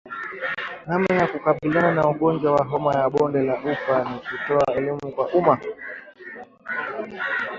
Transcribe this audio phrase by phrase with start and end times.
[0.87, 5.27] Namna ya kukabiliana na ugonjwa wa homa ya bonde la ufa ni kutoa elimu kwa
[5.29, 5.59] umma